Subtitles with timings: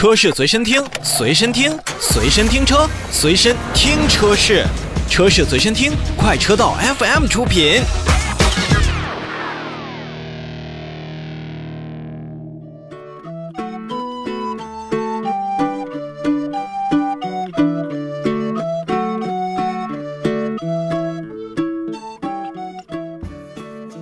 [0.00, 4.64] 车市随身听，随身听，随身听车，随身听车市，
[5.10, 7.82] 车市随身听，快车道 FM 出品。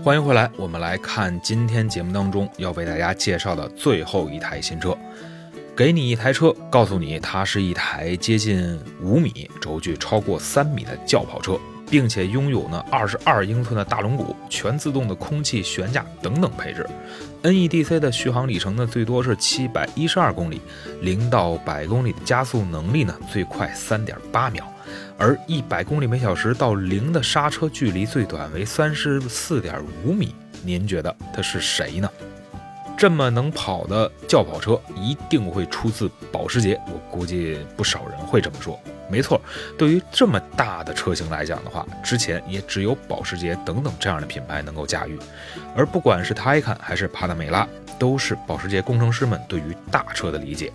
[0.04, 4.96] 欢迎回来，我们来看今天节目当中要为大家介绍的最后一台新车。
[5.78, 11.56] 给你一台车，告诉你它是一台接近五米、轴距超过三米的轿跑车，
[11.88, 16.84] 并且拥有呢二十二英寸的大轮毂、全自动的空气悬架等等配置。
[17.44, 20.60] NEDC 的续航里程呢最多是七百一十二公里，
[21.00, 24.68] 零到百公里的加速能力呢最快三点八秒。
[25.16, 32.10] 而一百公里每小时到零的刹车距离最短为三十四点五米，您觉得它是谁呢？
[32.98, 38.76] 这么能跑的轿跑车一定会出自保时捷，我估计不少人会这么说。
[39.08, 39.40] 没错，
[39.78, 45.16] 对于这么大的车型来讲的话，之前也只有保时捷等等这样的品牌能够驾驭。
[45.76, 47.68] 而不管是泰坦还是帕拉梅拉，
[48.00, 50.72] 都是保时捷工程师们对于大车的理解。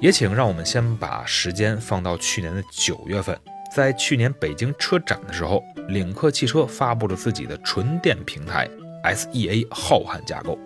[0.00, 3.38] 也请让我们先把时间放到去年的九月份，
[3.72, 8.68] 在去年北京车展的时候，领克汽车发布了自己的纯电平台
[9.04, 10.58] SEA 浩瀚架构，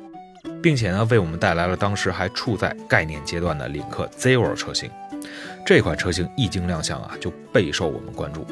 [0.67, 4.91] 并且呢，为我们带来了当时还处在概念阶段的领克 Zero 车型。
[5.65, 8.45] 这款车型一经亮相啊，就备受我们关注，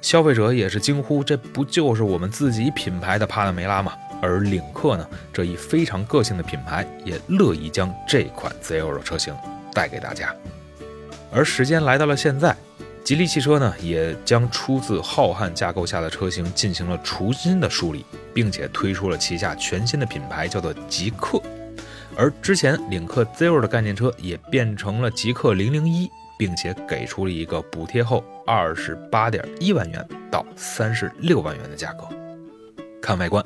[0.00, 3.92] 消费者也是惊呼：这不就是我们自己品牌的帕拉梅拉吗？
[4.22, 9.34] 而领克呢，这一非常个性的品牌，也乐意将这款 Zero 车型。
[9.74, 10.32] 带给大家，
[11.32, 12.56] 而时间来到了现在，
[13.02, 21.42] 吉利汽车呢也将出自浩瀚架构下的车型进行了重新的梳理，并且推出了旗下全新的品牌，叫做极客。
[22.16, 32.08] 而之前领克 Zero 的概念车也变成了极客零零一，并且给出了一个补贴后二十八点一万元到三十六万元的价格。
[33.02, 33.44] 看外观，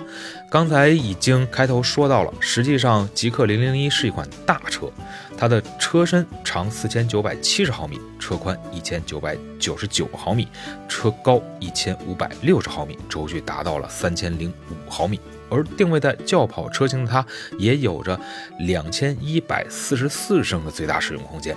[0.50, 4.90] 刚才已经开头说到了，实际上极氪零零一是一款大车，
[5.36, 10.48] 它的车身长四千九百七十毫米，车宽一千九百九十九毫米，
[10.88, 15.20] 车高一千五百六十毫米，轴距达到了三千零五毫米。
[15.50, 17.24] 而定位在轿跑车型的它，
[17.58, 18.18] 也有着
[18.60, 21.56] 两千一百四十四升的最大使用空间。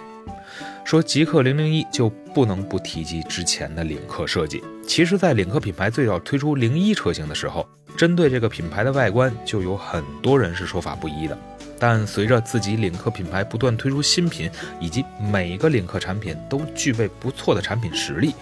[0.84, 4.62] 说极氪零零一就不能不提及之前的领克设计。
[4.86, 7.66] 其实，在领克品牌最早推出零一车型的时候，
[7.96, 11.38] 针对这个品牌的外观，就有很多人是说法不一的。
[11.86, 14.50] 但随着自己领克品牌不断推出新品，
[14.80, 18.34] 以及每个领克产品都具备不错的产品实力，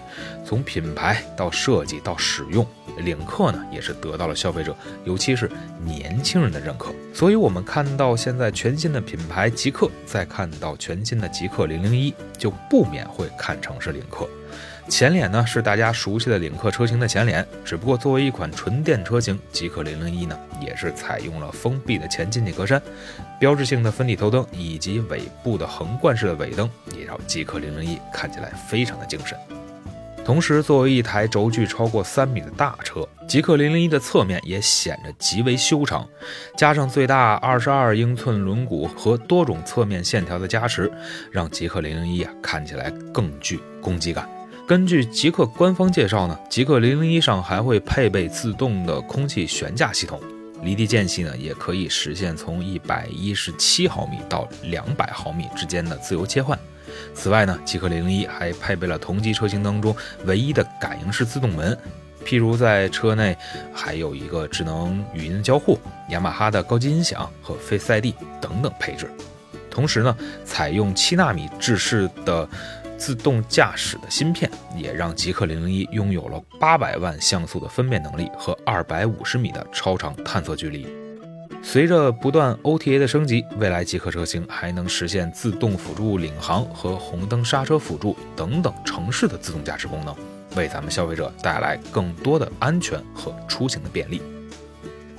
[0.46, 2.64] 从品牌到设计到使用，
[2.98, 4.72] 领克呢也是得到了消费者，
[5.04, 5.50] 尤其是
[5.84, 6.94] 年轻人的认可。
[7.12, 14.24] 所以，我们看到现在全新的品牌极客，再看到全新的极客零零一，就不免会看成是领克。
[14.88, 22.80] 前脸呢是大家熟悉的领克车型的前脸，只不过作为一款纯电车型，极氪零零一呢也是采用了封闭的前进气格栅，
[23.40, 29.38] 标志性的分体头灯以及尾部的横贯式的尾灯，也让极氪零零一看起来非常的精神。
[30.24, 36.06] 同时，作为一台轴距超过三米的大车，极氪零零一的侧面也显得极为修长，
[36.56, 40.90] 加上最大二十二英寸轮毂和多种侧面线条的加持，
[41.30, 44.28] 让极氪零零一啊看起来更具攻击感。
[44.64, 50.20] 根据极客官方介绍呢，极客零零一上还会配备自动的空气悬架系统，
[50.62, 56.58] 离地间隙呢也可以实现从一百一十七毫米到两百毫米之间的自由切换。
[57.12, 61.76] 此外呢，极客零零一还配备了同级车型当中唯一的感应式自动门，
[62.24, 63.36] 譬如在车内
[63.74, 69.10] 还有一个智能语音交互、雅马哈的高级音响和 Face ID 等等配置。
[69.68, 72.48] 同时呢，采用七纳米制式的。
[73.02, 80.86] 自动驾驶的芯片也让极氪零零一拥有了八百万像素的分辨能力和二百五十米的超长探测距离。
[81.64, 90.14] 随着不断 OTA 的升级，未来极氪车型还能实现自动辅助领航和红灯刹车辅助等等城市的自动驾驶功能，
[90.54, 94.22] 为咱们消费者带来更多的安全和出行的便利。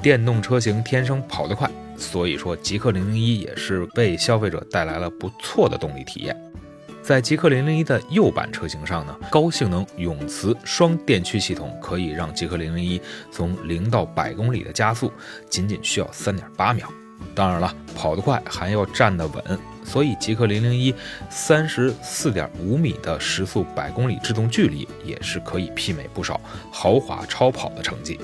[0.01, 6.33] 电动车型天生跑得快，所以说极氪零零一也是为消费者带来了不错的动力体验。
[7.03, 15.11] 在极氪零零一的右版车型上呢，高性能永磁双电驱系统可以让极氪零零一从零到百公里的加速
[15.49, 16.87] 仅仅需要三点八秒。
[17.35, 20.95] 当然了，跑得快还要站得稳，所以极氪零零一
[21.29, 26.39] 三十四点五米的时速百公里制动距离也是可以媲美不少
[26.71, 28.17] 豪华超跑的成绩。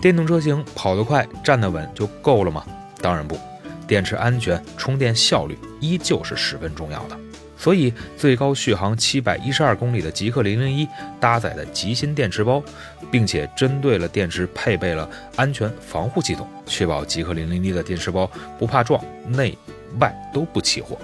[0.00, 2.64] 电动车型跑得快、站得稳就够了吗？
[3.00, 3.36] 当然不。
[3.88, 7.18] 电池安全、充电效率依旧是十分重要的。
[7.62, 10.88] 所以，最高续航七百一十二公里的极氪零零一
[11.20, 12.60] 搭载的极芯电池包，
[13.08, 18.28] 并且针对了电池配备了安全防护系统，确保极氪零零一的电池包
[18.58, 19.56] 不怕撞，内
[20.00, 20.98] 外都不起火。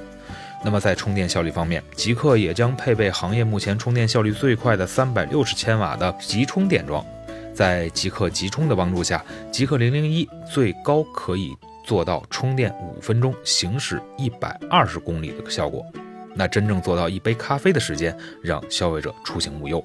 [0.65, 7.07] 那么在充电效率方面，极氪也将配备行业目前充电效率最快的三百六十千瓦的极充电桩。
[7.55, 11.57] 在极氪极充的帮助下，极氪零零一最高可以
[11.87, 15.87] 做到充电五分钟，行驶一百二十公里的效果。
[16.35, 19.83] 那真正做到一杯咖啡的时间，让消费者出行无忧。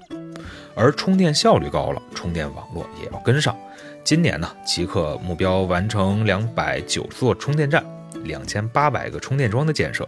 [0.76, 3.56] 而充电效率高了，充电网络也要跟上。
[4.04, 7.84] 今年呢，极客目标完成两百九十座充电站、
[8.24, 10.08] 两千八百个充电桩的建设，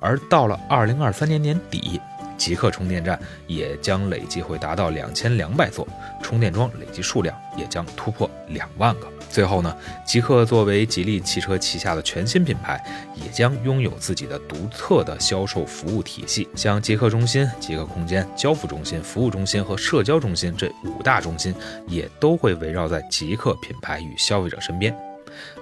[0.00, 2.00] 而到了二零二三年年底。
[2.36, 5.86] 极客充电站也将累计会达到两千两百座，
[6.22, 9.06] 充电桩累计数量也将突破两万个。
[9.28, 12.82] 最后呢，极客作为吉利汽车旗下的全新品牌，
[13.14, 21.54] 也将拥有自己的独特的销售服务体系，像极客中心、极客空间、交付中心、服务中心和社交中心这五大中心，
[21.88, 25.05] 也都会围绕在极客品牌与消费者身边。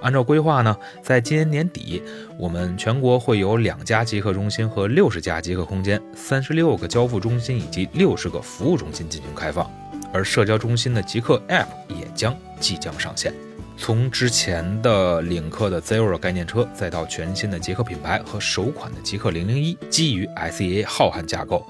[0.01, 2.01] 按照规划呢，在今年年底，
[2.37, 9.69] 我们全国会有两家极客中心和六十家极客空间、三十六个交付中心以及六十个服务中心进行开放，
[10.11, 13.33] 而社交中心的极客 App 也将即将上线。
[13.77, 21.65] 从之前的领克的 Zero 概念车，再到全新的极客品牌和首款的极客零零一，基于 SEA 浩瀚架构，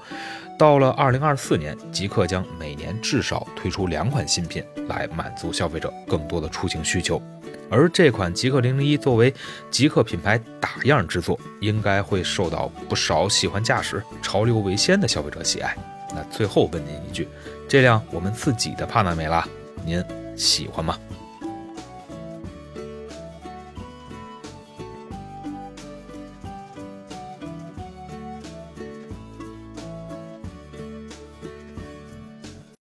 [0.58, 7.20] 到了二零二四年，极客将每年至少推出两款新品，来满足消费者更多的出行需求。
[7.68, 9.34] 而这款极氪零零一作为
[9.70, 15.76] 极氪品牌打样之作，应该会受到不少喜欢驾驶、潮流为先的消费者喜爱。
[16.14, 17.28] 那最后问您一句，
[17.68, 19.46] 这辆我们自己的帕纳梅拉，
[19.84, 20.02] 您
[20.36, 20.96] 喜欢吗？